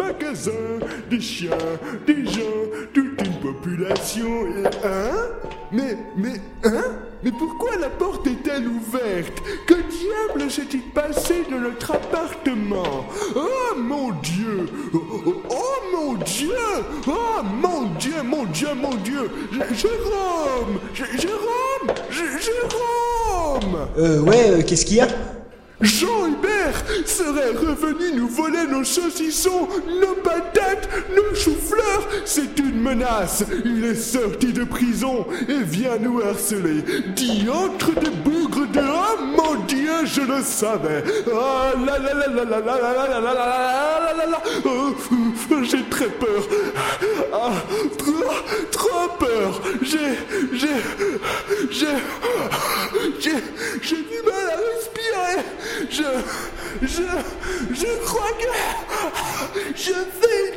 [0.00, 0.78] Magasins,
[1.10, 1.50] des chiens,
[2.06, 2.64] des gens,
[2.94, 5.28] toute une population et hein?
[5.72, 6.84] Mais, mais, hein?
[7.22, 9.42] Mais pourquoi la porte est-elle ouverte?
[9.66, 13.06] Que diable s'est-il passé dans notre appartement?
[13.36, 14.66] Oh mon Dieu!
[14.94, 16.50] Oh, oh, oh, mon Dieu!
[17.06, 19.30] Oh mon Dieu, mon Dieu, mon Dieu!
[19.72, 25.08] Jérôme Jérôme Jérôme Euh, ouais, euh, qu'est-ce qu'il y a?
[25.80, 29.66] Jean Hubert serait revenu nous voler nos saucissons,
[30.00, 32.06] nos patates, nos choux-fleurs.
[32.26, 33.44] C'est une menace.
[33.64, 36.82] Il est sorti de prison et vient nous harceler.
[37.16, 41.02] Diantre de bougre de oh mon Dieu, je le savais.
[41.32, 44.42] Ah là là là là là là là là là là là là
[45.62, 46.42] J'ai très peur.
[47.32, 47.52] Ah,
[47.96, 48.34] trop,
[48.70, 49.62] trop peur.
[49.82, 49.98] J'ai,
[50.52, 50.68] j'ai,
[51.70, 51.86] j'ai,
[53.18, 53.30] j'ai,
[53.80, 54.49] j'ai du mal.
[56.00, 57.02] Je, je,
[57.74, 60.49] je crois que je fais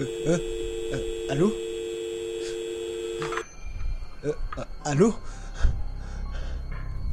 [0.00, 0.38] Euh, euh,
[0.94, 0.98] euh,
[1.30, 1.52] allô
[4.24, 5.14] Euh, euh, allô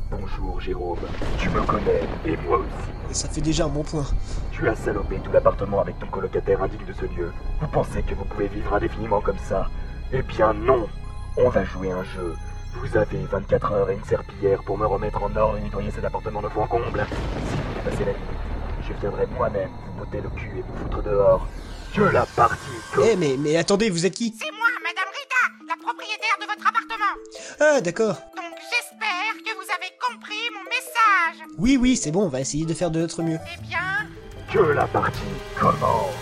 [0.09, 0.99] Bonjour Jérôme,
[1.37, 3.19] tu me connais, et moi aussi.
[3.19, 4.05] Ça fait déjà un bon point.
[4.51, 7.33] Tu as salopé tout l'appartement avec ton colocataire indigne de ce lieu.
[7.59, 9.67] Vous pensez que vous pouvez vivre indéfiniment comme ça?
[10.13, 10.87] Eh bien non
[11.35, 12.35] On va jouer un jeu.
[12.75, 16.05] Vous avez 24 heures et une serpillière pour me remettre en ordre et nettoyer cet
[16.05, 17.05] appartement de fond en comble.
[17.49, 21.03] Si vous dépassez la limite, je viendrai moi-même vous botter le cul et vous foutre
[21.03, 21.45] dehors.
[21.93, 22.57] Que la partie
[23.03, 24.35] Eh, mais, mais attendez, vous êtes qui?
[24.39, 27.15] C'est moi, Madame Rita, la propriétaire de votre appartement.
[27.59, 28.15] Ah, d'accord.
[28.35, 31.47] Donc j'espère que vous avez compris mon message.
[31.57, 33.39] Oui, oui, c'est bon, on va essayer de faire de notre mieux.
[33.57, 34.07] Eh bien,
[34.53, 35.19] Que la partie
[35.59, 36.13] commence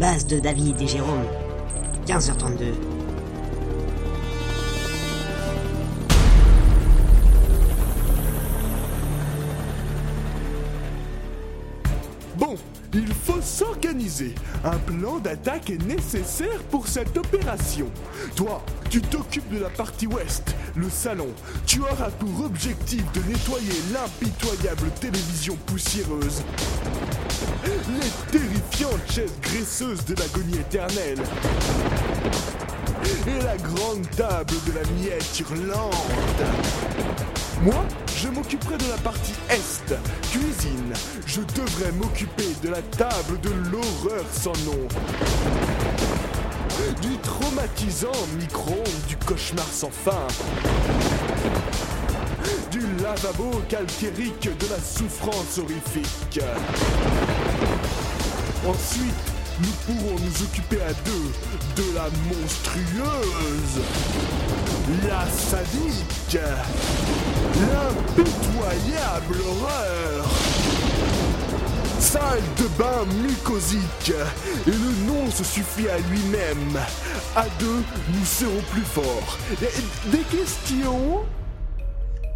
[0.00, 1.26] Base de David et Jérôme.
[2.06, 2.99] 15h32.
[12.94, 14.34] Il faut s'organiser.
[14.64, 17.86] Un plan d'attaque est nécessaire pour cette opération.
[18.36, 21.28] Toi, tu t'occupes de la partie ouest, le salon.
[21.66, 26.42] Tu auras pour objectif de nettoyer l'impitoyable télévision poussiéreuse.
[27.64, 31.18] Les terrifiantes chaises graisseuses de l'agonie éternelle.
[33.26, 35.94] Et la grande table de la miette Irlande.
[37.62, 37.84] Moi,
[38.22, 39.94] je m'occuperai de la partie Est,
[40.30, 40.92] cuisine.
[41.26, 44.88] Je devrais m'occuper de la table de l'horreur sans nom.
[47.00, 50.26] Du traumatisant micro-ondes du cauchemar sans fin.
[52.70, 56.40] Du lavabo calcérique de la souffrance horrifique.
[58.66, 61.30] Ensuite, nous pourrons nous occuper à deux
[61.76, 63.80] de la monstrueuse,
[65.08, 66.38] la sadique,
[67.60, 70.28] l'impitoyable horreur.
[71.98, 74.12] Salle de bain mucosique,
[74.66, 76.80] et le nom se suffit à lui-même.
[77.36, 79.38] À deux, nous serons plus forts.
[80.06, 81.24] Des questions?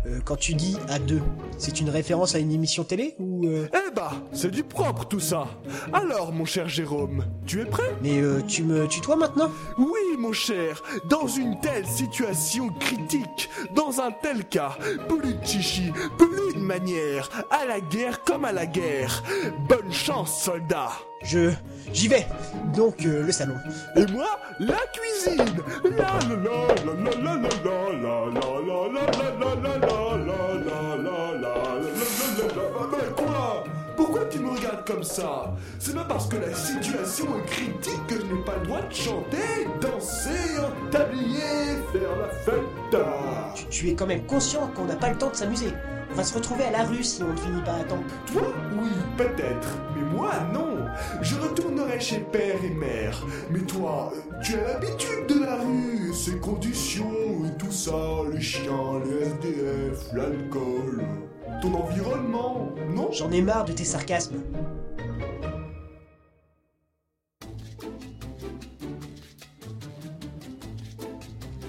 [0.06, 1.23] Euh, quand tu dis à deux,
[1.56, 3.69] c'est une référence à une émission télé ou euh...
[3.73, 5.47] Eh bah, c'est du propre tout ça.
[5.93, 7.95] Alors, mon cher Jérôme, tu es prêt?
[8.03, 9.51] Mais euh, tu me tutoies maintenant?
[9.79, 14.77] Oui, mon cher, dans une telle situation critique, dans un tel cas,
[15.09, 19.23] plus de chichi, plus de manière, à la guerre comme à la guerre.
[19.69, 20.91] Bonne chance, soldat.
[21.23, 21.50] Je...
[21.93, 22.27] J'y vais
[22.75, 23.55] Donc, le salon.
[23.97, 24.27] Et moi,
[24.59, 25.62] la cuisine.
[25.85, 27.49] La la la la la la la
[34.87, 38.67] comme ça C'est pas parce que la situation est critique que je n'ai pas le
[38.67, 41.41] droit de chanter, danser, en tablier,
[41.93, 43.03] faire la fête.
[43.55, 45.73] Tu, tu es quand même conscient qu'on n'a pas le temps de s'amuser.
[46.14, 48.05] On va se retrouver à la rue si on ne finit pas à temps.
[48.32, 48.43] Toi,
[48.81, 49.69] oui, peut-être.
[49.96, 50.87] Mais moi, non.
[51.20, 53.26] Je retournerai chez père et mère.
[53.50, 57.11] Mais toi, tu as l'habitude de la rue, ses conditions
[57.44, 57.99] et tout ça,
[58.32, 61.05] les chiens, les SDF, l'alcool,
[61.61, 63.11] ton environnement, non?
[63.11, 64.40] J'en ai marre de tes sarcasmes.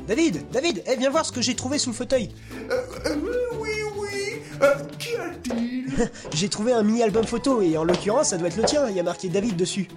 [0.08, 2.30] David, David, eh, viens voir ce que j'ai trouvé sous le fauteuil.
[2.70, 3.16] Euh, euh,
[4.62, 8.64] euh, a-t-il J'ai trouvé un mini album photo et en l'occurrence ça doit être le
[8.64, 9.88] tien, il y a marqué David dessus.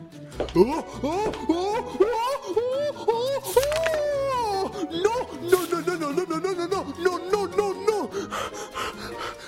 [0.54, 0.66] Oh,
[1.02, 1.10] oh,
[1.48, 6.84] oh, oh, oh, oh, oh Non, non, non, non, non, non, non, non, non, non,
[7.02, 8.10] non, non, non, non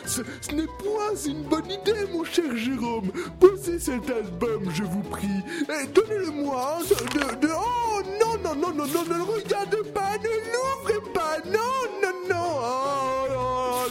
[0.05, 3.13] Ce, ce n'est point une bonne idée, mon cher Jérôme.
[3.39, 5.29] Posez cet album, je vous prie.
[5.69, 6.79] Et donnez-le-moi.
[6.81, 11.39] hein, De, Oh, non, non, non, non, non, ne le regarde pas, ne l'ouvrez pas.
[11.47, 12.40] Non, non, non.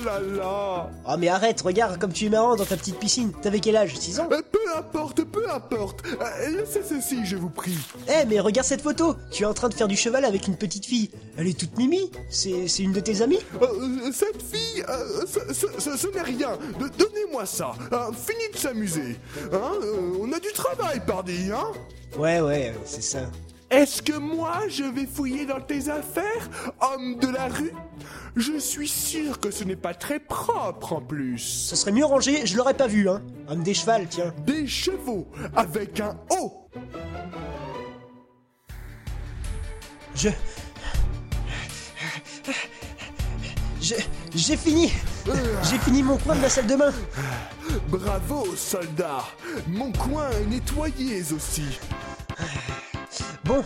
[0.10, 0.90] Là là.
[1.08, 3.32] Oh mais arrête, regarde comme tu es marrant dans ta petite piscine.
[3.44, 6.04] T'avais quel âge 6 ans Euh, Peu importe, peu importe.
[6.08, 7.78] Euh, Laissez ceci, je vous prie.
[8.08, 10.56] Eh mais regarde cette photo Tu es en train de faire du cheval avec une
[10.58, 11.12] petite fille.
[11.38, 12.10] Elle est toute mimi.
[12.32, 16.22] C'est une de tes amies Euh, euh, cette fille, euh, ce, ce- ce- ce n'est
[16.24, 16.58] rien.
[16.80, 17.74] Donnez-moi ça.
[18.14, 19.18] Fini de s'amuser.
[19.54, 21.72] Hein, euh, on a du travail, pardi, hein
[22.18, 23.20] Ouais ouais, c'est ça.
[23.70, 26.50] Est-ce que moi, je vais fouiller dans tes affaires,
[26.82, 27.74] homme de la rue?
[28.36, 31.38] Je suis sûr que ce n'est pas très propre en plus.
[31.38, 33.22] Ce serait mieux rangé, je l'aurais pas vu hein.
[33.48, 34.34] Homme des chevals, tiens.
[34.46, 36.68] Des chevaux avec un O.
[40.16, 40.30] Je...
[43.82, 43.96] Je...
[44.36, 44.92] J'ai fini
[45.64, 46.94] J'ai fini mon coin de la salle de bain
[47.88, 49.26] Bravo, soldat.
[49.68, 51.80] Mon coin est nettoyé aussi.
[53.50, 53.66] Bon,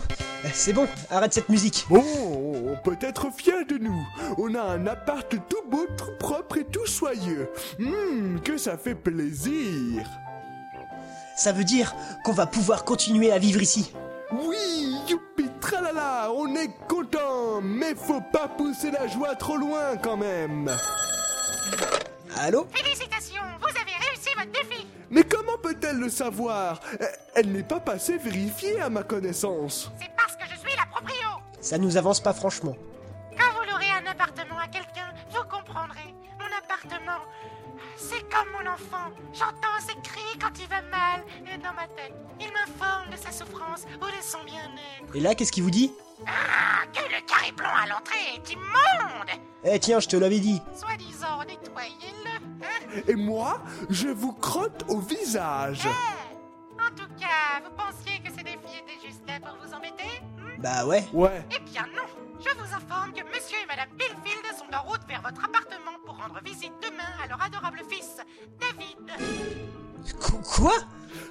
[0.54, 1.84] c'est bon, arrête cette musique.
[1.90, 4.08] Bon, on peut être fier de nous.
[4.38, 7.50] On a un appart tout beau, tout propre et tout soyeux.
[7.78, 10.08] Hum, que ça fait plaisir.
[11.36, 11.94] Ça veut dire
[12.24, 13.92] qu'on va pouvoir continuer à vivre ici.
[14.32, 17.60] Oui, youpi, tralala, on est content.
[17.62, 20.74] Mais faut pas pousser la joie trop loin quand même.
[22.38, 22.66] Allô?
[22.72, 24.83] Félicitations, vous avez réussi votre défi.
[25.10, 26.80] Mais comment peut-elle le savoir?
[27.00, 29.90] Euh, Elle n'est pas passée vérifiée à ma connaissance.
[30.00, 31.14] C'est parce que je suis la proprio.
[31.60, 32.76] Ça nous avance pas franchement.
[37.96, 39.10] C'est comme mon enfant.
[39.32, 42.14] J'entends ses cris quand il va mal et dans ma tête.
[42.40, 45.14] Il m'informe de sa souffrance ou de son bien-être.
[45.16, 45.92] Et là, qu'est-ce qu'il vous dit?
[46.26, 49.30] Ah, que le carré blond à l'entrée est immonde
[49.64, 50.60] Eh tiens, je te l'avais dit.
[50.74, 52.64] Soi-disant, nettoyez-le.
[52.64, 53.60] Hein Et moi,
[53.90, 55.82] je vous crotte au visage.
[55.86, 60.04] Eh, En tout cas, vous pensiez que ces défis étaient juste là pour vous embêter
[60.38, 60.60] hmm?
[60.60, 61.04] Bah ouais.
[61.12, 61.44] Ouais.
[61.54, 62.04] Eh bien non
[62.40, 65.83] Je vous informe que monsieur et madame Billfield sont en route vers votre appartement
[66.26, 68.16] rendre visite demain à leur adorable fils,
[68.60, 69.10] David.
[70.20, 70.72] Qu- Quoi?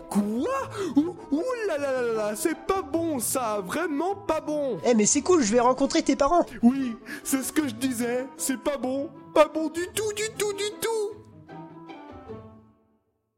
[0.10, 0.70] Quoi?
[0.96, 4.80] Ouh, là là là là, c'est pas bon ça, vraiment pas bon.
[4.86, 6.46] Eh mais c'est cool, je vais rencontrer tes parents.
[6.62, 10.54] Oui, c'est ce que je disais, c'est pas bon, pas bon du tout, du tout,
[10.54, 11.12] du tout.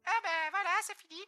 [0.06, 1.22] Ah ben voilà, c'est fini.